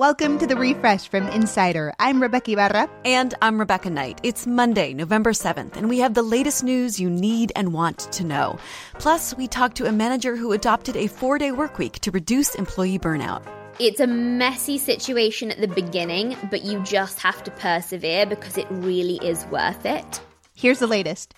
Welcome 0.00 0.38
to 0.38 0.46
the 0.46 0.56
refresh 0.56 1.08
from 1.08 1.28
Insider. 1.28 1.92
I'm 1.98 2.22
Rebeca 2.22 2.54
Ibarra. 2.54 2.88
And 3.04 3.34
I'm 3.42 3.60
Rebecca 3.60 3.90
Knight. 3.90 4.18
It's 4.22 4.46
Monday, 4.46 4.94
November 4.94 5.32
7th, 5.32 5.76
and 5.76 5.90
we 5.90 5.98
have 5.98 6.14
the 6.14 6.22
latest 6.22 6.64
news 6.64 6.98
you 6.98 7.10
need 7.10 7.52
and 7.54 7.74
want 7.74 8.10
to 8.12 8.24
know. 8.24 8.58
Plus, 8.94 9.36
we 9.36 9.46
talked 9.46 9.76
to 9.76 9.84
a 9.84 9.92
manager 9.92 10.36
who 10.36 10.52
adopted 10.52 10.96
a 10.96 11.06
four 11.06 11.36
day 11.36 11.50
workweek 11.50 11.98
to 11.98 12.10
reduce 12.12 12.54
employee 12.54 12.98
burnout. 12.98 13.42
It's 13.78 14.00
a 14.00 14.06
messy 14.06 14.78
situation 14.78 15.50
at 15.50 15.60
the 15.60 15.68
beginning, 15.68 16.34
but 16.50 16.62
you 16.62 16.82
just 16.82 17.18
have 17.18 17.44
to 17.44 17.50
persevere 17.50 18.24
because 18.24 18.56
it 18.56 18.68
really 18.70 19.16
is 19.16 19.44
worth 19.48 19.84
it. 19.84 20.22
Here's 20.54 20.78
the 20.78 20.86
latest. 20.86 21.34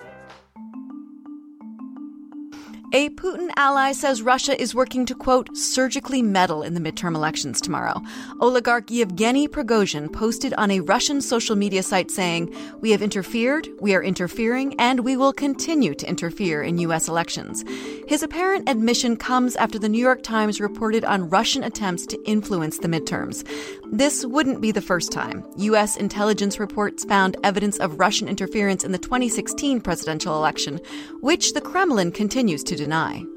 A 2.95 3.09
Putin 3.09 3.51
ally 3.57 3.93
says 3.93 4.21
Russia 4.21 4.61
is 4.61 4.75
working 4.75 5.07
to, 5.07 5.15
quote, 5.15 5.57
surgically 5.57 6.21
meddle 6.21 6.63
in 6.63 6.75
the 6.75 6.81
midterm 6.81 7.15
elections 7.15 7.59
tomorrow. 7.59 8.03
Oligarch 8.39 8.91
Yevgeny 8.91 9.49
Prigozhin 9.49 10.13
posted 10.13 10.53
on 10.59 10.71
a 10.71 10.81
Russian 10.81 11.23
social 11.23 11.57
media 11.57 11.83
site 11.83 12.11
saying, 12.11 12.55
We 12.83 12.91
have 12.91 13.01
interfered, 13.01 13.67
we 13.81 13.95
are 13.95 14.03
interfering, 14.03 14.79
and 14.79 15.01
we 15.01 15.17
will 15.17 15.33
continue 15.33 15.95
to 15.95 16.07
interfere 16.07 16.63
in 16.63 16.77
U.S. 16.81 17.09
elections. 17.09 17.65
His 18.09 18.23
apparent 18.23 18.69
admission 18.69 19.17
comes 19.17 19.57
after 19.57 19.79
the 19.79 19.89
New 19.89 20.01
York 20.03 20.23
Times 20.23 20.61
reported 20.61 21.03
on 21.03 21.31
Russian 21.31 21.65
attempts 21.65 22.05
to 22.09 22.23
influence 22.27 22.77
the 22.77 22.89
midterms. 22.89 23.43
This 23.91 24.27
wouldn't 24.27 24.61
be 24.61 24.71
the 24.71 24.83
first 24.83 25.11
time. 25.11 25.47
U.S. 25.57 25.97
intelligence 25.97 26.59
reports 26.59 27.05
found 27.07 27.39
evidence 27.43 27.79
of 27.79 27.99
Russian 27.99 28.29
interference 28.29 28.85
in 28.85 28.93
the 28.93 28.99
2016 28.99 29.81
presidential 29.81 30.37
election, 30.37 30.79
which 31.21 31.55
the 31.55 31.61
Kremlin 31.63 32.13
continues 32.13 32.63
to 32.65 32.82
deny. 32.83 33.32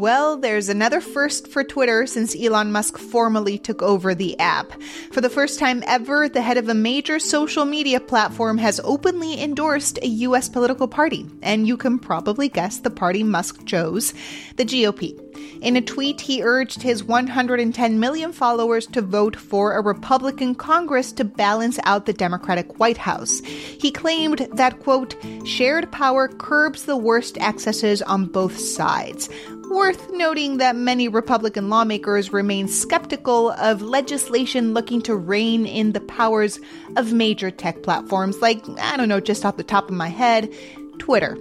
Well, 0.00 0.38
there's 0.38 0.70
another 0.70 1.02
first 1.02 1.48
for 1.48 1.62
Twitter 1.62 2.06
since 2.06 2.34
Elon 2.34 2.72
Musk 2.72 2.96
formally 2.96 3.58
took 3.58 3.82
over 3.82 4.14
the 4.14 4.38
app. 4.40 4.72
For 5.12 5.20
the 5.20 5.28
first 5.28 5.58
time 5.58 5.84
ever, 5.86 6.26
the 6.26 6.40
head 6.40 6.56
of 6.56 6.70
a 6.70 6.74
major 6.74 7.18
social 7.18 7.66
media 7.66 8.00
platform 8.00 8.56
has 8.56 8.80
openly 8.82 9.42
endorsed 9.42 9.98
a 10.00 10.06
US 10.06 10.48
political 10.48 10.88
party, 10.88 11.26
and 11.42 11.68
you 11.68 11.76
can 11.76 11.98
probably 11.98 12.48
guess 12.48 12.78
the 12.78 12.88
party 12.88 13.22
Musk 13.22 13.66
chose 13.66 14.14
the 14.56 14.64
GOP. 14.64 15.20
In 15.60 15.76
a 15.76 15.82
tweet, 15.82 16.22
he 16.22 16.42
urged 16.42 16.80
his 16.80 17.04
110 17.04 18.00
million 18.00 18.32
followers 18.32 18.86
to 18.86 19.02
vote 19.02 19.36
for 19.36 19.74
a 19.74 19.82
Republican 19.82 20.54
Congress 20.54 21.12
to 21.12 21.24
balance 21.24 21.78
out 21.84 22.06
the 22.06 22.14
Democratic 22.14 22.78
White 22.78 22.96
House. 22.96 23.40
He 23.40 23.90
claimed 23.90 24.48
that, 24.54 24.80
quote, 24.80 25.14
shared 25.44 25.92
power 25.92 26.26
curbs 26.26 26.86
the 26.86 26.96
worst 26.96 27.36
excesses 27.36 28.00
on 28.00 28.24
both 28.24 28.58
sides. 28.58 29.28
Worth 29.70 30.10
noting 30.10 30.56
that 30.56 30.74
many 30.74 31.06
Republican 31.06 31.70
lawmakers 31.70 32.32
remain 32.32 32.66
skeptical 32.66 33.52
of 33.52 33.82
legislation 33.82 34.74
looking 34.74 35.00
to 35.02 35.14
rein 35.14 35.64
in 35.64 35.92
the 35.92 36.00
powers 36.00 36.58
of 36.96 37.12
major 37.12 37.52
tech 37.52 37.84
platforms 37.84 38.42
like, 38.42 38.68
I 38.80 38.96
don't 38.96 39.08
know, 39.08 39.20
just 39.20 39.44
off 39.44 39.56
the 39.56 39.62
top 39.62 39.88
of 39.88 39.94
my 39.94 40.08
head, 40.08 40.52
Twitter. 40.98 41.38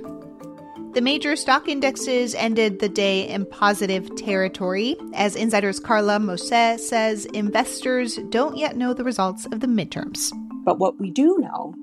The 0.94 1.02
major 1.02 1.36
stock 1.36 1.68
indexes 1.68 2.36
ended 2.36 2.80
the 2.80 2.90
day 2.90 3.28
in 3.28 3.48
positive 3.48 4.16
territory. 4.16 4.96
As 5.16 5.36
Insider's 5.36 5.80
Carla 5.80 6.20
Mozée 6.20 6.80
says, 6.80 7.26
investors 7.26 8.20
don't 8.30 8.58
yet 8.58 8.78
know 8.78 8.94
the 8.94 9.04
results 9.04 9.48
of 9.48 9.60
the 9.60 9.68
midterms. 9.68 10.32
But 10.64 10.78
what 10.78 11.00
we 11.00 11.10
do 11.10 11.40
know 11.40 11.74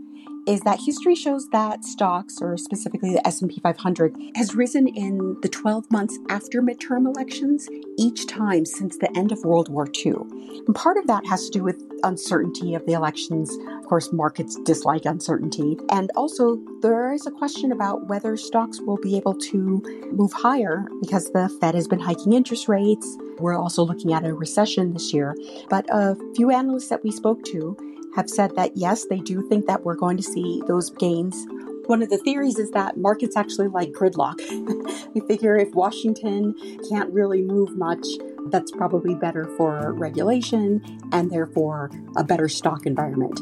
is 0.46 0.60
that 0.60 0.78
history 0.80 1.14
shows 1.14 1.48
that 1.48 1.84
stocks, 1.84 2.38
or 2.40 2.56
specifically 2.56 3.12
the 3.12 3.26
S&P 3.26 3.60
500, 3.60 4.16
has 4.36 4.54
risen 4.54 4.86
in 4.86 5.36
the 5.42 5.48
12 5.48 5.90
months 5.90 6.18
after 6.28 6.62
midterm 6.62 7.06
elections 7.06 7.68
each 7.98 8.26
time 8.26 8.64
since 8.64 8.96
the 8.98 9.10
end 9.16 9.32
of 9.32 9.44
World 9.44 9.68
War 9.68 9.88
II. 10.04 10.14
And 10.66 10.74
part 10.74 10.96
of 10.98 11.06
that 11.08 11.26
has 11.26 11.46
to 11.46 11.58
do 11.58 11.64
with 11.64 11.82
uncertainty 12.04 12.74
of 12.74 12.86
the 12.86 12.92
elections. 12.92 13.50
Of 13.78 13.86
course, 13.86 14.12
markets 14.12 14.56
dislike 14.64 15.04
uncertainty. 15.04 15.76
And 15.90 16.10
also, 16.16 16.58
there 16.80 17.12
is 17.12 17.26
a 17.26 17.30
question 17.30 17.72
about 17.72 18.06
whether 18.08 18.36
stocks 18.36 18.80
will 18.80 18.98
be 18.98 19.16
able 19.16 19.34
to 19.34 19.82
move 20.12 20.32
higher 20.32 20.86
because 21.00 21.30
the 21.32 21.48
Fed 21.60 21.74
has 21.74 21.88
been 21.88 22.00
hiking 22.00 22.32
interest 22.32 22.68
rates. 22.68 23.16
We're 23.38 23.58
also 23.58 23.84
looking 23.84 24.12
at 24.12 24.24
a 24.24 24.32
recession 24.32 24.92
this 24.92 25.12
year. 25.12 25.34
But 25.68 25.86
a 25.90 26.16
few 26.34 26.50
analysts 26.50 26.88
that 26.88 27.02
we 27.02 27.10
spoke 27.10 27.44
to 27.46 27.76
have 28.16 28.28
said 28.28 28.56
that 28.56 28.76
yes, 28.76 29.06
they 29.08 29.18
do 29.18 29.46
think 29.48 29.66
that 29.66 29.84
we're 29.84 29.94
going 29.94 30.16
to 30.16 30.22
see 30.22 30.62
those 30.66 30.90
gains. 30.90 31.46
One 31.84 32.02
of 32.02 32.08
the 32.08 32.18
theories 32.18 32.58
is 32.58 32.70
that 32.72 32.96
markets 32.96 33.36
actually 33.36 33.68
like 33.68 33.92
gridlock. 33.92 34.40
we 35.14 35.20
figure 35.28 35.56
if 35.56 35.72
Washington 35.74 36.54
can't 36.88 37.12
really 37.12 37.42
move 37.42 37.76
much, 37.76 38.04
that's 38.46 38.72
probably 38.72 39.14
better 39.14 39.44
for 39.56 39.92
regulation 39.92 40.82
and 41.12 41.30
therefore 41.30 41.90
a 42.16 42.24
better 42.24 42.48
stock 42.48 42.86
environment. 42.86 43.38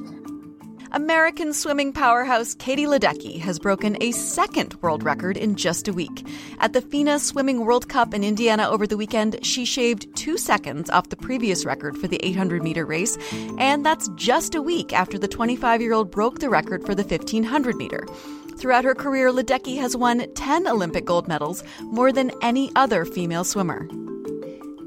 American 0.95 1.53
swimming 1.53 1.93
powerhouse 1.93 2.55
Katie 2.55 2.87
Ledecky 2.87 3.41
has 3.41 3.59
broken 3.59 4.01
a 4.01 4.13
second 4.13 4.81
world 4.81 5.03
record 5.03 5.37
in 5.37 5.57
just 5.57 5.89
a 5.89 5.93
week. 5.93 6.25
At 6.61 6.73
the 6.73 6.81
FINA 6.81 7.19
Swimming 7.19 7.65
World 7.65 7.89
Cup 7.89 8.15
in 8.15 8.23
Indiana 8.23 8.71
over 8.71 8.87
the 8.87 8.97
weekend, 8.97 9.45
she 9.45 9.65
shaved 9.65 10.07
two 10.15 10.39
seconds 10.39 10.89
off 10.91 11.09
the 11.09 11.17
previous 11.17 11.65
record 11.65 11.99
for 11.99 12.07
the 12.07 12.25
800 12.25 12.63
meter 12.63 12.87
race, 12.87 13.19
and 13.59 13.85
that's 13.85 14.09
just 14.15 14.55
a 14.55 14.63
week 14.63 14.93
after 14.93 15.19
the 15.19 15.27
25 15.27 15.83
year 15.83 15.95
old 15.95 16.13
broke 16.13 16.39
the 16.39 16.49
record 16.49 16.87
for 16.87 16.95
the 16.95 17.03
1500 17.03 17.75
meter. 17.75 18.07
Throughout 18.57 18.85
her 18.85 18.95
career, 18.95 19.33
Ledecky 19.33 19.77
has 19.79 19.97
won 19.97 20.33
10 20.37 20.69
Olympic 20.69 21.07
gold 21.07 21.27
medals, 21.27 21.65
more 21.81 22.13
than 22.13 22.31
any 22.41 22.71
other 22.77 23.05
female 23.05 23.43
swimmer. 23.43 23.89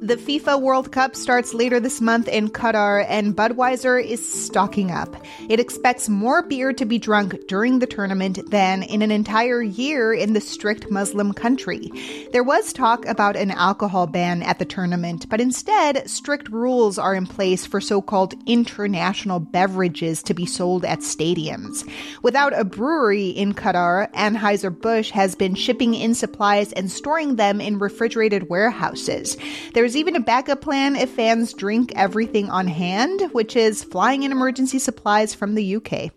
The 0.07 0.16
FIFA 0.16 0.62
World 0.62 0.94
Cup 0.94 1.18
starts 1.18 1.53
later 1.53 1.81
this 1.81 2.00
month 2.00 2.29
in 2.29 2.47
Qatar, 2.47 3.06
and 3.09 3.35
Budweiser 3.35 4.01
is 4.01 4.25
stocking 4.25 4.90
up. 4.90 5.13
It 5.50 5.59
expects 5.59 6.07
more 6.07 6.41
beer 6.41 6.72
to 6.72 6.85
be 6.85 6.97
drunk 6.97 7.35
during 7.50 7.79
the 7.79 7.88
tournament 7.88 8.40
than 8.50 8.84
in 8.84 9.01
an 9.01 9.12
entire 9.12 9.62
year 9.62 10.13
in 10.13 10.31
the 10.31 10.40
strict 10.40 10.90
Muslim 10.90 11.34
country. 11.34 11.91
There 12.31 12.41
was 12.41 12.72
talk 12.72 13.06
about 13.06 13.35
an 13.35 13.51
alcohol 13.51 14.07
ban 14.07 14.44
at 14.44 14.59
the 14.59 14.66
tournament, 14.66 15.28
but 15.28 15.41
instead, 15.41 16.09
strict 16.09 16.47
rules 16.47 16.97
are 16.97 17.13
in 17.13 17.28
place 17.28 17.66
for 17.66 17.81
so 17.81 18.01
called 18.01 18.34
international 18.45 19.42
beverages 19.42 20.24
to 20.24 20.33
be 20.33 20.45
sold 20.45 20.86
at 20.86 21.00
stadiums. 21.00 21.86
Without 22.24 22.57
a 22.57 22.63
brewery 22.63 23.27
in 23.27 23.53
Qatar, 23.53 24.10
Anheuser-Busch 24.13 25.10
has 25.12 25.36
been 25.36 25.53
shipping 25.53 25.95
in 25.95 26.15
supplies 26.15 26.71
and 26.71 26.89
storing 26.89 27.36
them 27.36 27.60
in 27.60 27.77
refrigerated 27.77 28.48
warehouses. 28.48 29.36
There's 29.74 29.97
even 29.98 30.16
a 30.16 30.20
backup 30.20 30.62
plan 30.62 30.96
if 30.96 31.10
fans 31.10 31.54
drink 31.54 31.92
everything 31.96 32.50
on 32.52 32.68
hand, 32.68 33.30
which 33.32 33.56
is 33.56 33.84
flying 33.84 34.22
in 34.22 34.32
emergency 34.32 34.78
supplies 34.78 35.34
from 35.34 35.56
the 35.56 35.76
UK. 35.76 36.12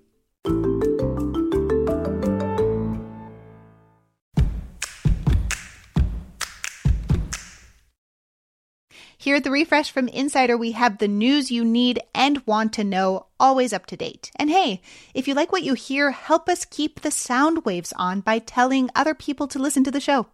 Here 9.17 9.37
at 9.37 9.45
the 9.45 9.51
Refresh 9.51 9.91
from 9.91 10.09
Insider, 10.09 10.57
we 10.57 10.73
have 10.73 10.99
the 10.99 11.09
news 11.09 11.51
you 11.51 11.65
need 11.65 12.01
and 12.15 12.47
want 12.47 12.73
to 12.75 12.85
know, 12.85 13.27
always 13.39 13.73
up 13.73 13.85
to 13.87 13.97
date. 13.97 14.31
And 14.37 14.51
hey, 14.51 14.81
if 15.13 15.29
you 15.29 15.35
like 15.35 15.53
what 15.53 15.63
you 15.63 15.75
hear, 15.75 16.11
help 16.11 16.49
us 16.49 16.65
keep 16.65 17.01
the 17.01 17.11
sound 17.11 17.65
waves 17.65 17.93
on 17.97 18.21
by 18.21 18.39
telling 18.39 18.91
other 18.95 19.15
people 19.15 19.47
to 19.49 19.59
listen 19.59 19.85
to 19.85 19.91
the 19.91 20.01
show. 20.01 20.27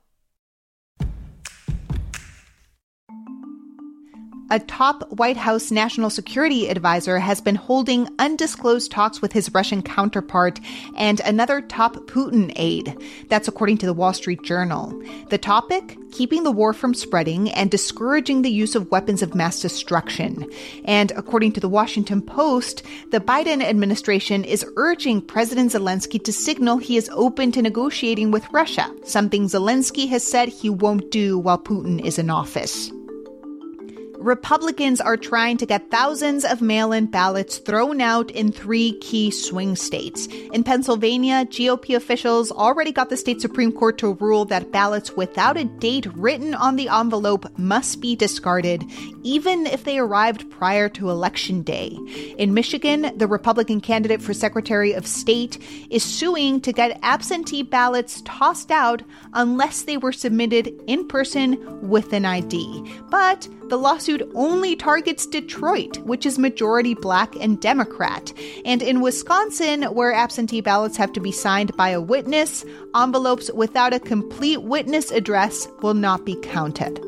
A 4.51 4.61
top 4.61 5.11
White 5.11 5.37
House 5.37 5.71
national 5.71 6.11
security 6.11 6.69
advisor 6.69 7.19
has 7.19 7.41
been 7.41 7.57
holding 7.57 8.09
undisclosed 8.19 8.91
talks 8.91 9.21
with 9.21 9.33
his 9.33 9.53
Russian 9.53 9.83
counterpart 9.83 10.61
and 10.97 11.21
another 11.21 11.61
top 11.61 11.97
Putin 12.07 12.53
aide. 12.55 12.97
That's 13.29 13.49
according 13.49 13.79
to 13.79 13.87
the 13.87 13.95
Wall 13.95 14.13
Street 14.13 14.43
Journal. 14.43 15.03
The 15.31 15.39
topic? 15.39 15.99
Keeping 16.13 16.45
the 16.45 16.53
war 16.53 16.73
from 16.73 16.95
spreading 16.95 17.51
and 17.51 17.71
discouraging 17.71 18.43
the 18.43 18.51
use 18.51 18.75
of 18.75 18.91
weapons 18.91 19.23
of 19.23 19.35
mass 19.35 19.61
destruction. 19.61 20.51
And 20.85 21.11
according 21.13 21.53
to 21.53 21.61
the 21.61 21.69
Washington 21.69 22.23
Post, 22.23 22.85
the 23.11 23.21
Biden 23.21 23.63
administration 23.63 24.45
is 24.45 24.65
urging 24.77 25.21
President 25.21 25.73
Zelensky 25.73 26.23
to 26.23 26.33
signal 26.33 26.79
he 26.79 26.97
is 26.97 27.11
open 27.13 27.53
to 27.53 27.63
negotiating 27.63 28.31
with 28.31 28.51
Russia, 28.53 28.91
something 29.05 29.47
Zelensky 29.47 30.09
has 30.09 30.23
said 30.23 30.49
he 30.49 30.71
won't 30.71 31.11
do 31.11 31.39
while 31.39 31.59
Putin 31.59 32.03
is 32.03 32.19
in 32.19 32.31
office. 32.31 32.91
Republicans 34.19 35.01
are 35.01 35.17
trying 35.17 35.57
to 35.59 35.67
get 35.67 35.91
thousands 35.91 36.45
of 36.45 36.63
mail 36.63 36.93
in 36.93 37.07
ballots 37.07 37.59
thrown 37.59 38.01
out 38.01 38.31
in 38.31 38.53
three 38.53 38.99
key 39.01 39.31
swing 39.31 39.77
states. 39.77 40.27
In 40.53 40.65
Pennsylvania, 40.65 41.45
GOP 41.47 41.95
officials 41.97 42.51
already 42.51 42.93
got 42.93 43.11
the 43.11 43.17
state 43.17 43.41
Supreme 43.41 43.73
Court 43.73 43.99
to 43.99 44.15
rule 44.15 44.45
that 44.47 44.73
ballots 44.73 45.13
without 45.13 45.57
a 45.57 45.65
date 45.65 46.07
written 46.15 46.55
on 46.55 46.77
the 46.77 46.89
envelope 46.89 47.47
must 47.59 48.01
be 48.01 48.17
discarded, 48.17 48.85
even 49.23 49.67
if 49.67 49.85
they 49.85 49.99
arrived 49.99 50.51
prior 50.51 50.89
to 50.91 51.11
Election 51.11 51.62
Day. 51.62 51.91
In 52.39 52.55
Michigan, 52.55 53.12
the 53.17 53.27
Republican 53.27 53.81
candidate 53.81 54.23
for 54.23 54.35
Secretary 54.35 54.93
of 54.93 55.07
State 55.07 55.62
is 55.91 56.03
suing 56.03 56.61
to 56.62 56.73
get 56.73 56.99
absentee 57.03 57.62
ballots 57.62 58.23
tossed 58.25 58.71
out 58.71 59.03
unless 59.35 59.83
they 59.83 59.97
were 59.97 60.12
submitted 60.12 60.73
in 60.87 61.07
person 61.07 61.89
with 61.89 62.12
an 62.12 62.25
ID. 62.25 63.01
But 63.11 63.49
the 63.69 63.79
lawsuit 63.79 64.23
only 64.35 64.77
targets 64.77 65.27
Detroit, 65.27 65.99
which 65.99 66.27
is 66.27 66.39
majority 66.39 66.95
black 66.95 67.35
and 67.37 67.61
Democrat. 67.61 68.33
And 68.65 68.83
in 68.83 69.01
Wisconsin, 69.01 69.83
where 69.85 70.13
absentee 70.13 70.61
ballots 70.61 70.97
have 70.97 71.13
to 71.15 71.21
be 71.21 71.33
signed 71.33 71.77
by 71.77 71.91
a 71.91 72.01
witness, 72.01 72.65
envelopes 72.95 73.51
without 73.53 73.95
a 73.95 74.01
complete 74.01 74.63
witness 74.63 75.11
address 75.11 75.69
will 75.83 75.95
not 75.95 76.25
be 76.25 76.37
counted. 76.37 77.01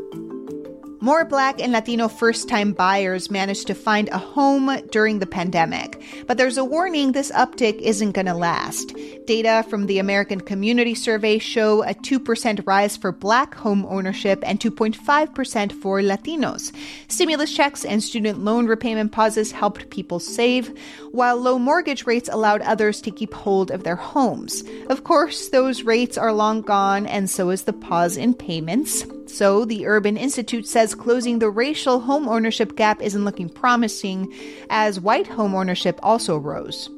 More 1.00 1.24
Black 1.24 1.60
and 1.60 1.72
Latino 1.72 2.08
first 2.08 2.48
time 2.48 2.72
buyers 2.72 3.30
managed 3.30 3.68
to 3.68 3.74
find 3.74 4.08
a 4.08 4.18
home 4.18 4.80
during 4.90 5.20
the 5.20 5.26
pandemic. 5.26 6.02
But 6.26 6.38
there's 6.38 6.58
a 6.58 6.64
warning 6.64 7.12
this 7.12 7.30
uptick 7.30 7.78
isn't 7.78 8.12
going 8.12 8.26
to 8.26 8.34
last. 8.34 8.96
Data 9.24 9.64
from 9.70 9.86
the 9.86 10.00
American 10.00 10.40
Community 10.40 10.96
Survey 10.96 11.38
show 11.38 11.84
a 11.84 11.94
2% 11.94 12.66
rise 12.66 12.96
for 12.96 13.12
Black 13.12 13.54
home 13.54 13.86
ownership 13.88 14.42
and 14.44 14.58
2.5% 14.58 15.72
for 15.80 16.00
Latinos. 16.00 16.74
Stimulus 17.06 17.54
checks 17.54 17.84
and 17.84 18.02
student 18.02 18.40
loan 18.40 18.66
repayment 18.66 19.12
pauses 19.12 19.52
helped 19.52 19.90
people 19.90 20.18
save, 20.18 20.76
while 21.12 21.36
low 21.36 21.60
mortgage 21.60 22.06
rates 22.06 22.28
allowed 22.32 22.62
others 22.62 23.00
to 23.02 23.12
keep 23.12 23.32
hold 23.34 23.70
of 23.70 23.84
their 23.84 23.96
homes. 23.96 24.64
Of 24.88 25.04
course, 25.04 25.50
those 25.50 25.84
rates 25.84 26.18
are 26.18 26.32
long 26.32 26.60
gone, 26.62 27.06
and 27.06 27.30
so 27.30 27.50
is 27.50 27.62
the 27.62 27.72
pause 27.72 28.16
in 28.16 28.34
payments. 28.34 29.04
So, 29.28 29.64
the 29.64 29.86
Urban 29.86 30.16
Institute 30.16 30.66
says 30.66 30.94
closing 30.94 31.38
the 31.38 31.50
racial 31.50 32.00
home 32.00 32.28
ownership 32.28 32.76
gap 32.76 33.02
isn't 33.02 33.24
looking 33.24 33.48
promising, 33.48 34.32
as 34.70 35.00
white 35.00 35.26
home 35.26 35.54
ownership 35.54 36.00
also 36.02 36.38
rose. 36.38 36.88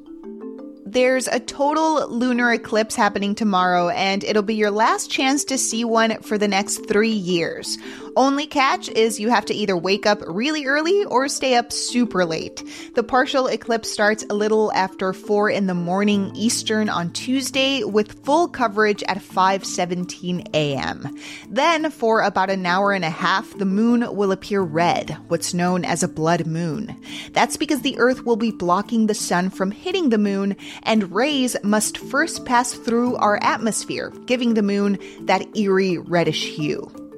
There's 0.87 1.29
a 1.29 1.39
total 1.39 2.09
lunar 2.09 2.53
eclipse 2.53 2.97
happening 2.97 3.35
tomorrow, 3.35 3.91
and 3.91 4.25
it'll 4.25 4.43
be 4.43 4.57
your 4.57 4.71
last 4.73 5.11
chance 5.11 5.45
to 5.45 5.59
see 5.59 5.85
one 5.85 6.21
for 6.23 6.37
the 6.37 6.49
next 6.49 6.89
three 6.89 7.13
years. 7.13 7.79
Only 8.17 8.47
catch 8.47 8.89
is 8.89 9.21
you 9.21 9.31
have 9.31 9.45
to 9.47 9.55
either 9.55 9.77
wake 9.77 10.07
up 10.07 10.21
really 10.27 10.67
early 10.67 11.05
or 11.05 11.29
stay 11.29 11.55
up 11.55 11.73
super 11.73 12.25
late. 12.25 12.63
The 12.95 13.03
partial 13.03 13.47
eclipse 13.47 13.91
starts 13.91 14.25
a 14.29 14.35
little 14.35 14.73
after 14.73 15.13
4 15.13 15.51
in 15.51 15.67
the 15.67 15.75
morning 15.75 16.33
Eastern 16.35 16.89
on 16.89 17.13
Tuesday 17.13 17.85
with 17.85 18.25
full 18.25 18.49
coverage 18.49 19.03
at 19.05 19.19
5:17 19.19 20.49
a.m. 20.55 21.17
Then 21.49 21.91
for 21.91 22.23
about 22.23 22.51
an 22.51 22.67
hour 22.67 22.93
and 22.93 23.05
a 23.05 23.11
half 23.11 23.57
the 23.59 23.65
moon 23.65 24.15
will 24.15 24.33
appear 24.33 24.63
red, 24.63 25.17
what's 25.29 25.55
known 25.55 25.85
as 25.85 26.03
a 26.03 26.09
blood 26.09 26.47
moon. 26.47 27.01
That's 27.33 27.57
because 27.57 27.83
the 27.83 27.99
earth 27.99 28.25
will 28.25 28.37
be 28.37 28.51
blocking 28.51 29.07
the 29.07 29.15
sun 29.15 29.51
from 29.51 29.71
hitting 29.71 30.09
the 30.09 30.19
moon 30.19 30.57
and 30.83 31.13
rays 31.13 31.57
must 31.63 31.99
first 31.99 32.45
pass 32.45 32.73
through 32.73 33.17
our 33.17 33.39
atmosphere, 33.43 34.13
giving 34.27 34.55
the 34.55 34.63
moon 34.63 34.99
that 35.23 35.57
eerie 35.57 35.99
reddish 35.99 36.45
hue. 36.57 37.10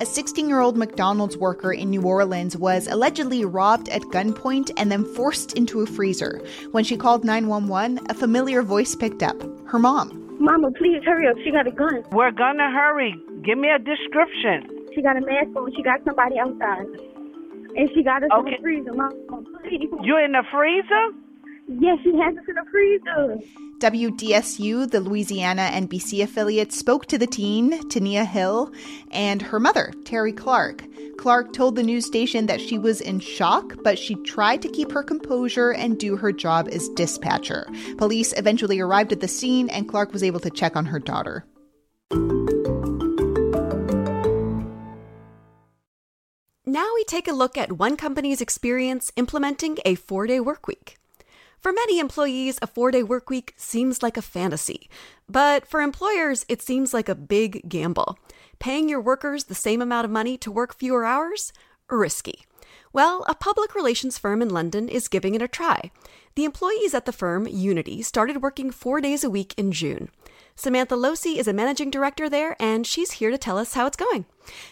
A 0.00 0.06
16 0.06 0.48
year 0.48 0.60
old 0.60 0.76
McDonald's 0.76 1.36
worker 1.36 1.72
in 1.72 1.90
New 1.90 2.02
Orleans 2.02 2.56
was 2.56 2.88
allegedly 2.88 3.44
robbed 3.44 3.88
at 3.88 4.02
gunpoint 4.02 4.70
and 4.76 4.90
then 4.90 5.04
forced 5.04 5.52
into 5.52 5.80
a 5.80 5.86
freezer. 5.86 6.40
When 6.72 6.82
she 6.82 6.96
called 6.96 7.24
911, 7.24 8.06
a 8.08 8.14
familiar 8.14 8.62
voice 8.62 8.94
picked 8.94 9.22
up 9.22 9.40
her 9.68 9.78
mom. 9.78 10.36
Mama, 10.40 10.72
please 10.72 11.02
hurry 11.04 11.28
up. 11.28 11.36
She 11.44 11.52
got 11.52 11.66
a 11.66 11.70
gun. 11.70 12.04
We're 12.10 12.32
gonna 12.32 12.70
hurry. 12.70 13.14
Give 13.44 13.58
me 13.58 13.68
a 13.68 13.78
description. 13.78 14.66
She 14.94 15.02
got 15.02 15.16
a 15.16 15.20
mask 15.20 15.54
on. 15.56 15.72
She 15.76 15.82
got 15.82 16.00
somebody 16.04 16.38
outside. 16.38 16.86
And 17.76 17.88
she 17.94 18.02
got 18.02 18.24
us 18.24 18.30
okay. 18.32 18.48
in 18.48 18.56
the 18.56 18.62
freezer. 18.62 18.92
Mama, 18.92 19.14
please. 19.62 19.88
You 20.02 20.18
in 20.18 20.32
the 20.32 20.42
freezer? 20.50 21.21
Yes, 21.68 21.98
she 22.02 22.10
has 22.16 22.36
us 22.36 22.44
in 22.48 22.54
the 22.54 22.64
freezer. 22.70 23.38
WDSU, 23.78 24.90
the 24.90 25.00
Louisiana 25.00 25.70
NBC 25.72 26.22
affiliate, 26.22 26.72
spoke 26.72 27.06
to 27.06 27.18
the 27.18 27.26
teen, 27.26 27.88
Tania 27.88 28.24
Hill, 28.24 28.72
and 29.10 29.40
her 29.42 29.58
mother, 29.58 29.92
Terry 30.04 30.32
Clark. 30.32 30.84
Clark 31.18 31.52
told 31.52 31.76
the 31.76 31.82
news 31.82 32.06
station 32.06 32.46
that 32.46 32.60
she 32.60 32.78
was 32.78 33.00
in 33.00 33.20
shock, 33.20 33.74
but 33.82 33.98
she 33.98 34.14
tried 34.16 34.62
to 34.62 34.68
keep 34.68 34.92
her 34.92 35.02
composure 35.02 35.72
and 35.72 35.98
do 35.98 36.16
her 36.16 36.32
job 36.32 36.68
as 36.70 36.88
dispatcher. 36.90 37.66
Police 37.96 38.32
eventually 38.36 38.80
arrived 38.80 39.12
at 39.12 39.20
the 39.20 39.28
scene, 39.28 39.68
and 39.68 39.88
Clark 39.88 40.12
was 40.12 40.22
able 40.22 40.40
to 40.40 40.50
check 40.50 40.76
on 40.76 40.86
her 40.86 40.98
daughter. 40.98 41.44
Now 46.64 46.88
we 46.94 47.04
take 47.04 47.28
a 47.28 47.32
look 47.32 47.58
at 47.58 47.72
one 47.72 47.96
company's 47.96 48.40
experience 48.40 49.12
implementing 49.16 49.78
a 49.84 49.94
four 49.94 50.26
day 50.26 50.38
workweek. 50.38 50.96
For 51.62 51.72
many 51.72 52.00
employees, 52.00 52.58
a 52.60 52.66
four 52.66 52.90
day 52.90 53.04
workweek 53.04 53.50
seems 53.56 54.02
like 54.02 54.16
a 54.16 54.22
fantasy. 54.22 54.90
But 55.28 55.64
for 55.64 55.80
employers, 55.80 56.44
it 56.48 56.60
seems 56.60 56.92
like 56.92 57.08
a 57.08 57.14
big 57.14 57.68
gamble. 57.68 58.18
Paying 58.58 58.88
your 58.88 59.00
workers 59.00 59.44
the 59.44 59.54
same 59.54 59.80
amount 59.80 60.04
of 60.04 60.10
money 60.10 60.36
to 60.38 60.50
work 60.50 60.76
fewer 60.76 61.04
hours? 61.04 61.52
Risky. 61.88 62.46
Well, 62.92 63.24
a 63.28 63.36
public 63.36 63.76
relations 63.76 64.18
firm 64.18 64.42
in 64.42 64.48
London 64.48 64.88
is 64.88 65.06
giving 65.06 65.36
it 65.36 65.42
a 65.42 65.46
try. 65.46 65.92
The 66.34 66.44
employees 66.44 66.94
at 66.94 67.06
the 67.06 67.12
firm, 67.12 67.46
Unity, 67.46 68.02
started 68.02 68.42
working 68.42 68.72
four 68.72 69.00
days 69.00 69.22
a 69.22 69.30
week 69.30 69.54
in 69.56 69.70
June. 69.70 70.08
Samantha 70.56 70.96
Losey 70.96 71.38
is 71.38 71.46
a 71.46 71.52
managing 71.52 71.90
director 71.90 72.28
there, 72.28 72.56
and 72.58 72.84
she's 72.84 73.12
here 73.12 73.30
to 73.30 73.38
tell 73.38 73.56
us 73.56 73.74
how 73.74 73.86
it's 73.86 73.96
going. 73.96 74.26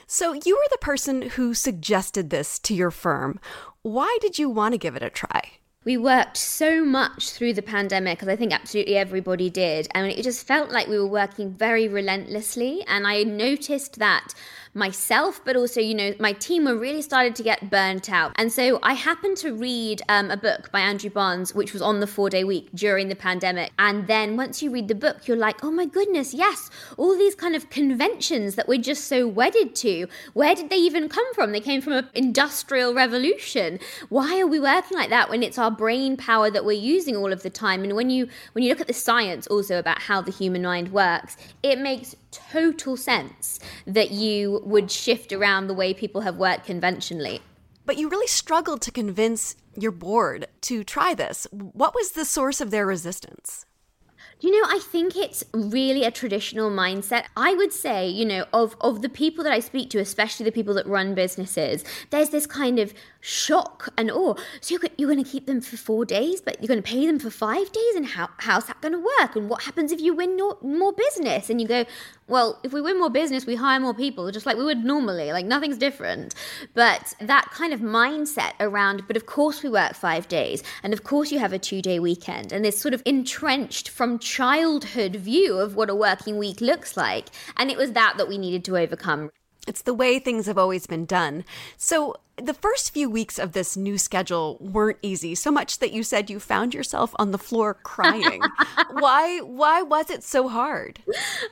So, 0.09 0.33
you 0.33 0.57
were 0.57 0.69
the 0.71 0.79
person 0.79 1.23
who 1.23 1.55
suggested 1.55 2.31
this 2.31 2.59
to 2.61 2.75
your 2.75 2.91
firm. 2.91 3.39
Why 3.83 4.19
did 4.21 4.41
you 4.41 4.51
want 4.51 4.75
to 4.75 4.79
give 4.79 4.97
it 4.97 5.03
a 5.03 5.11
try? 5.11 5.60
We 5.83 5.97
worked 5.97 6.37
so 6.37 6.85
much 6.85 7.31
through 7.31 7.55
the 7.55 7.63
pandemic, 7.63 8.19
because 8.19 8.29
I 8.29 8.37
think 8.37 8.53
absolutely 8.53 8.99
everybody 8.99 9.49
did. 9.49 9.89
And 9.95 10.07
it 10.07 10.23
just 10.23 10.47
felt 10.47 10.71
like 10.71 10.89
we 10.89 10.99
were 10.99 11.07
working 11.07 11.55
very 11.55 11.89
relentlessly. 11.89 12.85
And 12.87 13.07
I 13.07 13.23
noticed 13.23 13.99
that 13.99 14.35
myself, 14.75 15.41
but 15.45 15.57
also, 15.57 15.81
you 15.81 15.95
know, 15.95 16.15
my 16.21 16.33
team 16.33 16.67
were 16.67 16.77
really 16.77 17.03
started 17.03 17.35
to 17.35 17.43
get 17.43 17.71
burnt 17.71 18.11
out. 18.11 18.33
And 18.37 18.53
so 18.53 18.79
I 18.83 18.93
happened 18.93 19.39
to 19.39 19.53
read 19.53 20.03
um, 20.09 20.31
a 20.31 20.37
book 20.37 20.71
by 20.71 20.81
Andrew 20.81 21.11
Barnes, 21.11 21.55
which 21.55 21.73
was 21.73 21.83
on 21.83 22.01
the 22.01 22.07
four 22.07 22.29
day 22.29 22.45
week 22.45 22.69
during 22.75 23.09
the 23.09 23.17
pandemic. 23.17 23.73
And 23.79 24.07
then 24.07 24.37
once 24.37 24.63
you 24.63 24.71
read 24.71 24.87
the 24.87 24.95
book, 24.95 25.27
you're 25.27 25.37
like, 25.37 25.65
oh 25.65 25.71
my 25.71 25.87
goodness, 25.87 26.35
yes, 26.35 26.71
all 26.99 27.17
these 27.17 27.35
kind 27.35 27.57
of 27.57 27.71
conventions 27.71 28.55
that 28.55 28.69
we're 28.69 28.83
just 28.83 29.09
so 29.09 29.27
wedded 29.27 29.75
to, 29.77 30.07
where 30.35 30.55
did 30.55 30.69
they 30.69 30.77
even 30.77 31.09
come 31.09 31.33
from? 31.35 31.53
They 31.53 31.61
came 31.61 31.81
from 31.81 31.95
an 31.95 32.09
industrial 32.15 32.93
revolution. 32.93 33.81
Why 34.11 34.39
are 34.39 34.47
we 34.47 34.61
working 34.61 34.97
like 34.97 35.09
that 35.09 35.31
when 35.31 35.43
it's 35.43 35.59
our 35.59 35.71
brain 35.81 36.15
power 36.15 36.51
that 36.51 36.67
we're 36.67 36.87
using 36.95 37.17
all 37.17 37.33
of 37.33 37.43
the 37.43 37.49
time? 37.49 37.83
And 37.83 37.97
when 37.97 38.11
you 38.11 38.29
when 38.53 38.63
you 38.63 38.71
look 38.71 38.83
at 38.83 38.87
the 38.87 39.03
science 39.09 39.47
also 39.47 39.79
about 39.79 40.03
how 40.03 40.21
the 40.21 40.31
human 40.31 40.63
mind 40.63 40.93
works, 40.93 41.39
it 41.63 41.79
makes 41.79 42.15
total 42.31 42.99
sense 42.99 43.59
that 43.87 44.11
you 44.11 44.61
would 44.63 44.91
shift 44.91 45.33
around 45.33 45.67
the 45.67 45.75
way 45.75 45.95
people 45.95 46.21
have 46.21 46.37
worked 46.37 46.67
conventionally. 46.67 47.41
But 47.87 47.97
you 47.97 48.11
really 48.11 48.27
struggled 48.27 48.83
to 48.83 48.93
convince 48.93 49.57
your 49.75 49.91
board 49.91 50.47
to 50.69 50.85
try 50.85 51.15
this. 51.15 51.47
What 51.51 51.95
was 51.95 52.13
the 52.13 52.27
source 52.27 52.61
of 52.61 52.71
their 52.71 52.87
resistance? 52.87 53.65
You 54.41 54.51
know, 54.53 54.69
I 54.71 54.79
think 54.79 55.17
it's 55.17 55.45
really 55.53 56.05
a 56.05 56.11
traditional 56.11 56.71
mindset. 56.71 57.25
I 57.37 57.55
would 57.55 57.75
say, 57.75 58.09
you 58.09 58.25
know, 58.25 58.47
of 58.55 58.75
of 58.81 59.03
the 59.03 59.11
people 59.11 59.45
that 59.45 59.53
I 59.53 59.61
speak 59.61 59.91
to, 59.91 59.99
especially 59.99 60.45
the 60.45 60.53
people 60.53 60.73
that 60.75 60.87
run 60.87 61.15
businesses, 61.15 61.85
there's 62.09 62.31
this 62.31 62.47
kind 62.47 62.79
of 62.79 62.95
shock 63.21 63.93
and 63.97 64.11
awe. 64.11 64.35
So 64.61 64.75
you're, 64.75 64.91
you're 64.97 65.11
going 65.11 65.23
to 65.23 65.31
keep 65.31 65.47
them 65.47 65.61
for 65.61 65.77
four 65.77 66.05
days, 66.05 66.41
but 66.41 66.61
you're 66.61 66.69
going 66.69 66.83
to 66.83 66.89
pay 66.89 67.07
them 67.07 67.19
for 67.19 67.31
five 67.31 67.71
days? 67.73 67.95
And 67.95 68.07
how, 68.07 68.29
how's 68.39 68.67
that 68.67 68.81
going 68.81 68.95
to 68.95 68.99
work? 69.21 69.37
And 69.37 69.49
what 69.49 69.63
happens 69.63 69.93
if 69.93 70.01
you 70.01 70.15
win 70.15 70.37
no, 70.37 70.59
more 70.63 70.93
business? 70.93 71.51
And 71.51 71.61
you 71.61 71.69
go, 71.69 71.85
well, 72.27 72.59
if 72.63 72.73
we 72.73 72.81
win 72.81 72.99
more 72.99 73.11
business, 73.11 73.47
we 73.47 73.57
hire 73.57 73.81
more 73.81 73.95
people, 73.95 74.31
just 74.31 74.47
like 74.47 74.57
we 74.57 74.65
would 74.65 74.85
normally. 74.85 75.33
Like 75.33 75.47
nothing's 75.47 75.77
different. 75.77 76.35
But 76.75 77.15
that 77.21 77.51
kind 77.51 77.73
of 77.73 77.81
mindset 77.81 78.53
around, 78.61 79.07
but 79.07 79.17
of 79.17 79.27
course 79.27 79.63
we 79.63 79.69
work 79.69 79.95
five 79.95 80.29
days. 80.29 80.63
And 80.83 80.93
of 80.93 81.05
course 81.05 81.33
you 81.33 81.39
have 81.39 81.53
a 81.53 81.59
two 81.59 81.83
day 81.83 81.99
weekend. 81.99 82.53
And 82.53 82.65
this 82.65 82.79
sort 82.79 82.95
of 82.95 83.03
entrenched 83.05 83.89
from 83.89 84.19
childhood 84.19 85.17
view 85.17 85.59
of 85.59 85.77
what 85.77 85.91
a 85.91 85.95
working 85.95 86.39
week 86.39 86.61
looks 86.61 86.97
like. 86.97 87.27
And 87.57 87.71
it 87.71 87.77
was 87.77 87.93
that 87.93 88.15
that 88.17 88.29
we 88.29 88.39
needed 88.39 88.65
to 88.67 88.79
overcome. 88.79 89.31
It's 89.67 89.83
the 89.83 89.95
way 89.95 90.19
things 90.19 90.47
have 90.47 90.59
always 90.59 90.87
been 90.87 91.05
done. 91.05 91.45
So, 91.77 92.17
the 92.41 92.55
first 92.55 92.93
few 92.93 93.09
weeks 93.09 93.39
of 93.39 93.53
this 93.53 93.77
new 93.77 93.99
schedule 93.99 94.57
weren't 94.61 94.99
easy, 95.03 95.35
so 95.35 95.51
much 95.51 95.79
that 95.79 95.93
you 95.93 96.03
said 96.03 96.31
you 96.31 96.41
found 96.41 96.75
yourself 96.75 97.15
on 97.19 97.31
the 97.31 97.39
floor 97.39 97.75
crying. 97.75 98.41
why 98.91 99.41
why 99.41 99.83
was 99.83 100.11
it 100.11 100.23
so 100.23 100.49
hard? 100.49 101.01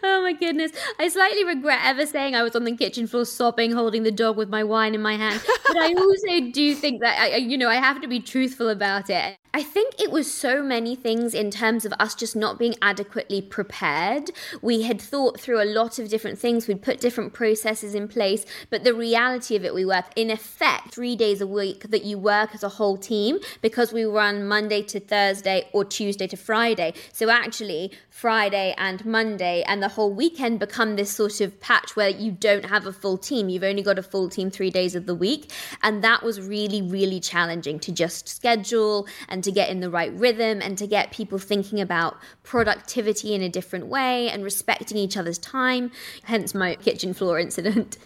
Oh 0.03 0.23
my 0.23 0.33
goodness. 0.33 0.73
I 0.99 1.09
slightly 1.09 1.45
regret 1.45 1.81
ever 1.85 2.07
saying 2.07 2.35
I 2.35 2.43
was 2.43 2.57
on 2.57 2.65
the 2.65 2.77
kitchen 2.77 3.07
floor 3.07 3.25
sobbing 3.25 3.73
holding 3.73 4.03
the 4.03 4.11
dog 4.11 4.37
with 4.37 4.49
my 4.49 4.65
wine 4.65 4.95
in 4.95 5.03
my 5.03 5.17
hand. 5.17 5.43
But 5.67 5.77
I 5.77 5.93
also 5.99 6.51
do 6.53 6.75
think 6.75 7.01
that 7.03 7.21
I, 7.21 7.37
you 7.37 7.59
know, 7.59 7.69
I 7.69 7.77
have 7.77 8.01
to 8.03 8.09
be 8.09 8.21
truthful 8.21 8.69
about 8.69 9.11
it. 9.11 9.37
I 9.55 9.63
think 9.63 9.99
it 9.99 10.11
was 10.11 10.31
so 10.31 10.63
many 10.63 10.95
things 10.95 11.33
in 11.33 11.51
terms 11.51 11.87
of 11.87 11.95
us 11.99 12.15
just 12.15 12.37
not 12.37 12.59
being 12.59 12.75
adequately 12.83 13.41
prepared. 13.41 14.31
We 14.61 14.83
had 14.83 15.01
thought 15.01 15.41
through 15.41 15.63
a 15.63 15.65
lot 15.65 15.99
of 15.99 16.11
different 16.11 16.39
things, 16.39 16.69
we'd 16.69 16.83
put 16.83 17.01
different 17.01 17.33
processes 17.33 17.95
in 17.95 18.09
place, 18.09 18.45
but 18.69 18.85
the 18.85 18.93
reality 18.93 19.57
of 19.57 19.65
it, 19.65 19.75
we 19.75 19.87
work 19.87 20.07
in 20.17 20.31
effect 20.31 20.95
three 20.95 21.17
days 21.17 21.41
a 21.41 21.47
week 21.47 21.89
that 21.91 22.05
you 22.05 22.19
work 22.19 22.55
as 22.55 22.63
a 22.63 22.69
whole 22.69 22.99
team 22.99 23.39
because 23.63 23.93
we 23.93 24.05
run 24.05 24.47
Monday 24.47 24.83
to 24.83 25.01
Thursday 25.01 25.69
or 25.73 25.85
Tuesday 25.85 26.27
to 26.27 26.37
Friday. 26.37 26.93
So 27.13 27.31
actually, 27.31 27.93
Friday 28.11 28.75
and 28.77 29.05
Monday 29.07 29.63
and 29.67 29.83
the 29.83 29.89
whole 29.89 30.13
weekend 30.13 30.59
become 30.59 30.97
this 30.97 31.11
sort 31.13 31.41
of 31.41 31.59
patch 31.61 31.97
where 31.97 32.09
you 32.09 32.33
don't 32.33 32.67
have 32.67 32.85
a 32.85 32.93
full 32.93 33.17
team. 33.17 33.49
You've 33.49 33.63
only 33.63 33.83
got 33.83 33.99
a 33.99 34.03
full 34.03 34.29
team 34.29 34.51
three 34.51 34.71
days 34.71 34.95
of 34.95 35.07
the 35.07 35.15
week. 35.15 35.53
And 35.83 36.05
that 36.05 36.23
was 36.23 36.41
really, 36.41 36.83
really 36.83 37.21
challenging 37.21 37.79
to 37.81 37.93
just 37.93 38.29
schedule 38.29 39.07
and 39.29 39.38
to 39.43 39.53
get 39.53 39.71
in 39.71 39.81
the 39.81 39.91
right 39.91 40.13
rhythm 40.13 40.61
and 40.63 40.77
to 40.79 40.87
get 40.87 41.13
people 41.13 41.39
thinking 41.39 41.81
about 41.81 42.17
productivity 42.43 43.35
in 43.35 43.43
a 43.43 43.49
different 43.49 43.87
way 43.87 44.29
and 44.29 44.45
respecting 44.45 44.97
each 44.97 45.17
other's 45.17 45.39
time. 45.39 45.91
Hence 46.25 46.55
my 46.55 46.75
kitchen 46.77 47.15
floor 47.15 47.39
incident. 47.49 47.99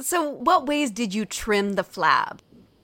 So, 0.00 0.28
what 0.28 0.66
ways 0.66 0.90
did 0.90 1.14
you 1.14 1.24
trim 1.24 1.74
the 1.74 1.84
flab? 1.84 2.38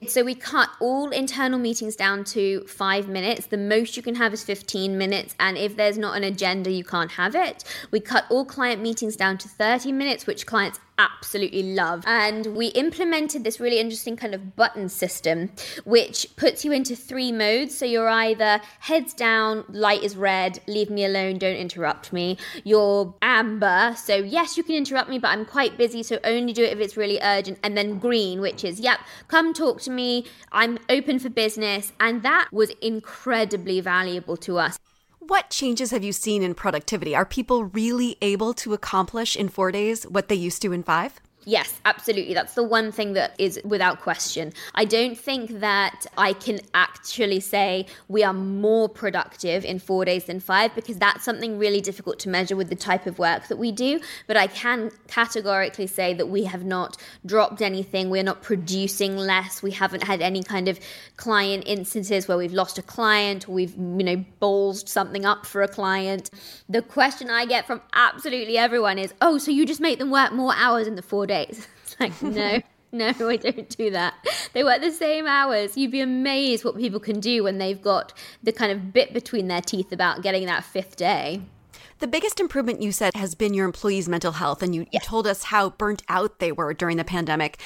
So 0.07 0.23
we 0.23 0.33
cut 0.33 0.69
all 0.79 1.09
internal 1.09 1.59
meetings 1.59 1.95
down 1.97 2.23
to 2.25 2.61
five 2.61 3.09
minutes. 3.09 3.47
The 3.47 3.57
most 3.57 3.97
you 3.97 4.03
can 4.03 4.15
have 4.15 4.31
is 4.31 4.43
15 4.43 4.97
minutes. 4.97 5.35
And 5.39 5.57
if 5.57 5.75
there's 5.75 5.97
not 5.97 6.15
an 6.15 6.23
agenda, 6.23 6.71
you 6.71 6.85
can't 6.85 7.11
have 7.11 7.35
it. 7.35 7.65
We 7.91 7.99
cut 7.99 8.25
all 8.29 8.45
client 8.45 8.81
meetings 8.81 9.17
down 9.17 9.37
to 9.39 9.49
30 9.49 9.91
minutes, 9.91 10.25
which 10.25 10.45
clients 10.45 10.79
absolutely 10.99 11.63
love. 11.73 12.03
And 12.05 12.47
we 12.55 12.67
implemented 12.67 13.43
this 13.43 13.59
really 13.59 13.79
interesting 13.79 14.17
kind 14.17 14.35
of 14.35 14.55
button 14.55 14.89
system, 14.89 15.51
which 15.85 16.27
puts 16.35 16.65
you 16.65 16.71
into 16.71 16.95
three 16.95 17.31
modes. 17.31 17.75
So 17.75 17.85
you're 17.85 18.09
either 18.09 18.61
heads 18.79 19.13
down, 19.13 19.63
light 19.69 20.03
is 20.03 20.15
red, 20.15 20.59
leave 20.67 20.89
me 20.89 21.05
alone, 21.05 21.37
don't 21.39 21.55
interrupt 21.55 22.11
me. 22.13 22.37
You're 22.63 23.15
amber, 23.21 23.95
so 23.95 24.15
yes, 24.15 24.57
you 24.57 24.63
can 24.63 24.75
interrupt 24.75 25.09
me, 25.09 25.17
but 25.17 25.29
I'm 25.29 25.45
quite 25.45 25.77
busy, 25.77 26.03
so 26.03 26.19
only 26.23 26.53
do 26.53 26.63
it 26.63 26.73
if 26.73 26.79
it's 26.79 26.97
really 26.97 27.19
urgent. 27.21 27.57
And 27.63 27.77
then 27.77 27.97
green, 27.97 28.41
which 28.41 28.63
is, 28.63 28.79
yep, 28.79 28.99
come 29.29 29.53
talk 29.53 29.81
to 29.81 29.91
me, 29.91 30.25
I'm 30.51 30.77
open 30.89 31.19
for 31.19 31.29
business. 31.29 31.93
And 31.99 32.21
that 32.23 32.49
was 32.51 32.71
incredibly 32.81 33.79
valuable 33.79 34.35
to 34.37 34.57
us. 34.59 34.77
What 35.29 35.51
changes 35.51 35.91
have 35.91 36.03
you 36.03 36.11
seen 36.11 36.41
in 36.41 36.55
productivity? 36.55 37.15
Are 37.15 37.23
people 37.23 37.65
really 37.65 38.17
able 38.19 38.51
to 38.55 38.73
accomplish 38.73 39.35
in 39.35 39.47
four 39.47 39.71
days 39.71 40.05
what 40.05 40.27
they 40.27 40.33
used 40.33 40.59
to 40.63 40.73
in 40.73 40.81
five? 40.81 41.21
Yes, 41.49 41.81
absolutely. 41.83 42.35
That's 42.35 42.53
the 42.53 42.61
one 42.61 42.91
thing 42.91 43.13
that 43.13 43.33
is 43.39 43.59
without 43.65 44.01
question. 44.01 44.53
I 44.75 44.85
don't 44.85 45.17
think 45.17 45.61
that 45.61 46.05
I 46.15 46.33
can 46.33 46.59
actually 46.75 47.39
say 47.39 47.87
we 48.07 48.23
are 48.23 48.33
more 48.33 48.87
productive 48.87 49.65
in 49.65 49.79
four 49.79 50.05
days 50.05 50.25
than 50.25 50.41
five 50.41 50.75
because 50.75 50.97
that's 50.97 51.23
something 51.23 51.57
really 51.57 51.81
difficult 51.81 52.19
to 52.19 52.29
measure 52.29 52.55
with 52.55 52.69
the 52.69 52.75
type 52.75 53.07
of 53.07 53.17
work 53.17 53.47
that 53.47 53.57
we 53.57 53.71
do. 53.71 53.99
But 54.27 54.37
I 54.37 54.45
can 54.45 54.91
categorically 55.07 55.87
say 55.87 56.13
that 56.13 56.27
we 56.27 56.43
have 56.43 56.65
not 56.65 56.97
dropped 57.25 57.63
anything. 57.63 58.11
We're 58.11 58.21
not 58.21 58.43
producing 58.43 59.17
less. 59.17 59.63
We 59.63 59.71
haven't 59.71 60.03
had 60.03 60.21
any 60.21 60.43
kind 60.43 60.67
of 60.67 60.79
client 61.17 61.63
instances 61.65 62.27
where 62.27 62.37
we've 62.37 62.53
lost 62.53 62.77
a 62.77 62.83
client 62.83 63.49
or 63.49 63.53
we've, 63.53 63.75
you 63.75 64.03
know, 64.03 64.23
ballsed 64.39 64.87
something 64.87 65.25
up 65.25 65.47
for 65.47 65.63
a 65.63 65.67
client. 65.67 66.29
The 66.69 66.83
question 66.83 67.31
I 67.31 67.47
get 67.47 67.65
from 67.65 67.81
absolutely 67.93 68.55
everyone 68.55 68.99
is, 68.99 69.15
oh, 69.19 69.39
so 69.39 69.49
you 69.49 69.65
just 69.65 69.81
make 69.81 69.97
them 69.97 70.11
work 70.11 70.31
more 70.31 70.53
hours 70.55 70.85
in 70.85 70.93
the 70.93 71.01
four 71.01 71.25
days. 71.25 71.38
It's 71.89 71.99
like, 71.99 72.21
no. 72.21 72.61
No, 72.91 73.13
I 73.19 73.35
don't 73.35 73.69
do 73.77 73.91
that. 73.91 74.15
They 74.53 74.63
work 74.63 74.81
the 74.81 74.91
same 74.91 75.27
hours. 75.27 75.77
You'd 75.77 75.91
be 75.91 76.01
amazed 76.01 76.65
what 76.65 76.75
people 76.75 76.99
can 76.99 77.19
do 77.19 77.43
when 77.43 77.59
they've 77.59 77.81
got 77.81 78.13
the 78.41 78.51
kind 78.51 78.71
of 78.71 78.91
bit 78.93 79.13
between 79.13 79.47
their 79.47 79.61
teeth 79.61 79.91
about 79.91 80.23
getting 80.23 80.47
that 80.47 80.63
fifth 80.63 80.95
day. 80.95 81.41
The 81.99 82.07
biggest 82.07 82.39
improvement 82.39 82.81
you 82.81 82.91
said 82.91 83.13
has 83.15 83.35
been 83.35 83.53
your 83.53 83.65
employees' 83.65 84.09
mental 84.09 84.31
health, 84.31 84.63
and 84.63 84.73
you, 84.73 84.87
yes. 84.91 85.03
you 85.03 85.07
told 85.07 85.27
us 85.27 85.43
how 85.43 85.71
burnt 85.71 86.01
out 86.09 86.39
they 86.39 86.51
were 86.51 86.73
during 86.73 86.97
the 86.97 87.03
pandemic. 87.03 87.59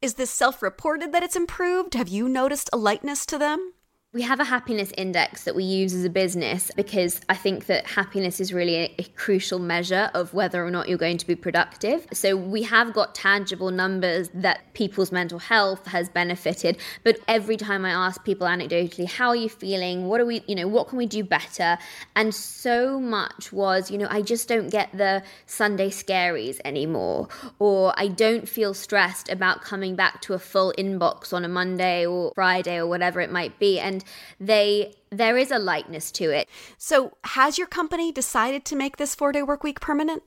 Is 0.00 0.14
this 0.14 0.30
self 0.30 0.62
reported 0.62 1.12
that 1.12 1.22
it's 1.22 1.36
improved? 1.36 1.94
Have 1.94 2.08
you 2.08 2.28
noticed 2.28 2.70
a 2.72 2.76
lightness 2.76 3.26
to 3.26 3.38
them? 3.38 3.74
We 4.14 4.20
have 4.20 4.40
a 4.40 4.44
happiness 4.44 4.92
index 4.98 5.44
that 5.44 5.54
we 5.54 5.64
use 5.64 5.94
as 5.94 6.04
a 6.04 6.10
business 6.10 6.70
because 6.76 7.22
I 7.30 7.34
think 7.34 7.64
that 7.64 7.86
happiness 7.86 8.40
is 8.40 8.52
really 8.52 8.76
a, 8.76 8.94
a, 8.98 9.04
crucial 9.16 9.58
measure 9.58 10.10
of 10.12 10.34
whether 10.34 10.62
or 10.62 10.70
not 10.70 10.86
you're 10.86 10.98
going 10.98 11.16
to 11.16 11.26
be 11.26 11.34
productive. 11.34 12.06
So 12.12 12.36
we 12.36 12.62
have 12.64 12.92
got 12.92 13.14
tangible 13.14 13.70
numbers 13.70 14.28
that 14.34 14.74
people's 14.74 15.12
mental 15.12 15.38
health 15.38 15.86
has 15.86 16.10
benefited. 16.10 16.76
But 17.04 17.20
every 17.26 17.56
time 17.56 17.86
I 17.86 17.90
ask 17.90 18.22
people 18.22 18.46
anecdotally, 18.46 19.08
how 19.08 19.28
are 19.28 19.36
you 19.36 19.48
feeling? 19.48 20.06
What 20.08 20.20
are 20.20 20.26
we, 20.26 20.42
you 20.46 20.56
know, 20.56 20.68
what 20.68 20.88
can 20.88 20.98
we 20.98 21.06
do 21.06 21.24
better? 21.24 21.78
And 22.14 22.34
so 22.34 23.00
much 23.00 23.50
was, 23.50 23.90
you 23.90 23.96
know, 23.96 24.08
I 24.10 24.20
just 24.20 24.46
don't 24.46 24.68
get 24.68 24.92
the 24.92 25.22
Sunday 25.46 25.88
scaries 25.88 26.60
anymore, 26.66 27.28
or 27.58 27.94
I 27.96 28.08
don't 28.08 28.46
feel 28.46 28.74
stressed 28.74 29.30
about 29.30 29.62
coming 29.62 29.96
back 29.96 30.20
to 30.22 30.34
a 30.34 30.38
full 30.38 30.74
inbox 30.76 31.32
on 31.32 31.46
a 31.46 31.48
Monday 31.48 32.04
or 32.04 32.32
Friday 32.34 32.76
or 32.76 32.86
whatever 32.86 33.22
it 33.22 33.32
might 33.32 33.58
be. 33.58 33.80
And 33.80 34.01
they 34.40 34.94
there 35.10 35.36
is 35.36 35.50
a 35.50 35.58
lightness 35.58 36.10
to 36.12 36.30
it. 36.30 36.48
So, 36.78 37.16
has 37.24 37.58
your 37.58 37.66
company 37.66 38.12
decided 38.12 38.64
to 38.66 38.76
make 38.76 38.96
this 38.96 39.14
4-day 39.14 39.42
work 39.42 39.62
week 39.62 39.80
permanent? 39.80 40.22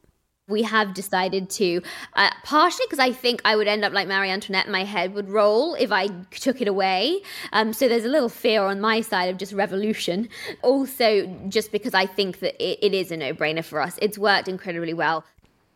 we 0.48 0.62
have 0.62 0.94
decided 0.94 1.50
to, 1.50 1.82
uh, 2.14 2.30
partially 2.44 2.86
because 2.86 3.00
I 3.00 3.12
think 3.12 3.42
I 3.46 3.56
would 3.56 3.68
end 3.68 3.84
up 3.84 3.94
like 3.94 4.08
Marie 4.08 4.30
Antoinette, 4.30 4.70
my 4.70 4.84
head 4.84 5.14
would 5.14 5.30
roll 5.30 5.74
if 5.76 5.92
I 5.92 6.08
took 6.32 6.62
it 6.62 6.68
away. 6.68 7.22
Um, 7.52 7.74
so 7.74 7.88
there's 7.88 8.06
a 8.06 8.10
little 8.10 8.30
fear 8.30 8.62
on 8.62 8.80
my 8.80 9.02
side 9.02 9.30
of 9.30 9.38
just 9.38 9.54
revolution. 9.54 10.30
Also, 10.62 11.26
just 11.50 11.72
because 11.72 11.94
I 11.94 12.06
think 12.06 12.40
that 12.40 12.62
it, 12.64 12.80
it 12.82 12.94
is 12.94 13.12
a 13.12 13.18
no 13.18 13.34
brainer 13.34 13.64
for 13.64 13.82
us. 13.82 13.98
It's 14.02 14.18
worked 14.18 14.48
incredibly 14.48 14.94
well. 14.94 15.26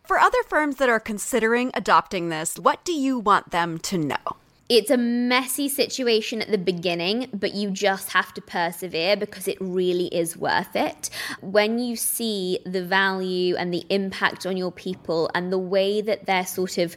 For 0.03 0.19
other 0.19 0.41
firms 0.47 0.77
that 0.77 0.89
are 0.89 0.99
considering 0.99 1.71
adopting 1.73 2.29
this, 2.29 2.57
what 2.57 2.83
do 2.83 2.93
you 2.93 3.19
want 3.19 3.51
them 3.51 3.79
to 3.79 3.97
know? 3.97 4.37
It's 4.69 4.91
a 4.91 4.97
messy 4.97 5.67
situation 5.67 6.43
at 6.43 6.51
the 6.51 6.57
beginning, 6.59 7.27
but 7.33 7.55
you 7.55 7.71
just 7.71 8.11
have 8.11 8.33
to 8.35 8.41
persevere 8.41 9.17
because 9.17 9.47
it 9.47 9.57
really 9.59 10.07
is 10.07 10.37
worth 10.37 10.75
it. 10.75 11.09
When 11.41 11.79
you 11.79 11.95
see 11.95 12.59
the 12.67 12.85
value 12.85 13.55
and 13.55 13.73
the 13.73 13.83
impact 13.89 14.45
on 14.45 14.57
your 14.57 14.71
people 14.71 15.27
and 15.33 15.51
the 15.51 15.57
way 15.57 16.01
that 16.01 16.27
they're 16.27 16.45
sort 16.45 16.77
of 16.77 16.95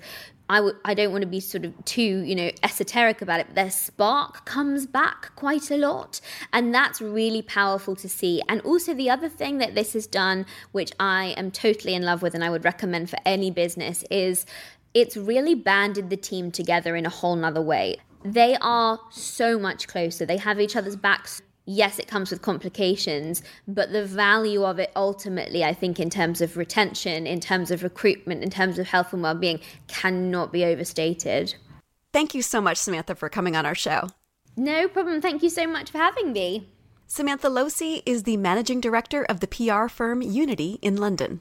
I 0.49 0.57
w- 0.57 0.77
I 0.85 0.93
don't 0.93 1.13
want 1.13 1.23
to 1.23 1.29
be 1.29 1.41
sort 1.41 1.65
of 1.65 1.73
too, 1.87 2.03
you 2.03 2.35
know, 2.35 2.51
esoteric 2.63 3.23
about 3.23 3.41
it, 3.41 3.47
but 3.47 3.55
their 3.55 3.71
spark 3.71 4.45
comes 4.45 4.87
back 4.87 5.35
quite 5.35 5.71
a 5.71 5.79
lot. 5.79 6.21
And 6.53 6.75
that's 6.75 7.01
really 7.01 7.41
powerful 7.41 7.97
to 7.97 8.09
see. 8.09 8.43
And 8.51 8.61
also, 8.61 8.93
the 8.93 9.09
other 9.09 9.31
thing 9.31 9.59
that 9.59 9.75
this 9.75 9.95
has 9.95 10.07
done, 10.07 10.45
which 10.73 10.93
I 11.01 11.35
am 11.39 11.53
totally 11.53 11.95
in 11.95 12.03
love 12.03 12.21
with 12.21 12.35
and 12.35 12.45
I 12.45 12.51
would 12.51 12.67
recommend 12.67 13.09
for 13.09 13.19
any 13.25 13.51
business, 13.51 14.05
is 14.11 14.45
it's 14.95 15.17
really 15.17 15.55
banded 15.55 16.11
the 16.11 16.17
team 16.17 16.51
together 16.51 16.97
in 16.97 17.07
a 17.07 17.11
whole 17.11 17.37
nother 17.37 17.63
way. 17.63 17.97
They 18.25 18.57
are 18.61 19.01
so 19.11 19.59
much 19.59 19.89
closer. 19.89 20.25
They 20.25 20.37
have 20.37 20.61
each 20.61 20.77
other's 20.77 20.97
backs. 20.97 21.43
Yes, 21.65 21.99
it 21.99 22.09
comes 22.09 22.31
with 22.31 22.43
complications, 22.43 23.43
but 23.69 23.93
the 23.93 24.05
value 24.05 24.65
of 24.65 24.79
it 24.79 24.91
ultimately, 24.97 25.65
I 25.65 25.75
think, 25.75 26.01
in 26.01 26.11
terms 26.11 26.41
of 26.41 26.57
retention, 26.57 27.27
in 27.27 27.41
terms 27.41 27.71
of 27.71 27.83
recruitment, 27.83 28.43
in 28.43 28.51
terms 28.51 28.79
of 28.79 28.89
health 28.89 29.13
and 29.13 29.23
well 29.23 29.35
being, 29.35 29.61
cannot 29.87 30.53
be 30.53 30.65
overstated. 30.65 31.55
Thank 32.13 32.35
you 32.35 32.43
so 32.43 32.61
much, 32.61 32.79
Samantha, 32.79 33.15
for 33.15 33.29
coming 33.29 33.57
on 33.57 33.65
our 33.65 33.77
show. 33.77 34.09
No 34.57 34.89
problem. 34.89 35.21
Thank 35.21 35.43
you 35.43 35.51
so 35.51 35.67
much 35.67 35.91
for 35.91 35.99
having 35.99 36.33
me. 36.33 36.69
Samantha 37.07 37.49
Losey 37.49 38.03
is 38.07 38.25
the 38.25 38.37
managing 38.37 38.81
director 38.81 39.25
of 39.25 39.41
the 39.41 39.47
PR 39.47 39.87
firm 39.89 40.21
Unity 40.21 40.79
in 40.83 40.97
London. 40.97 41.41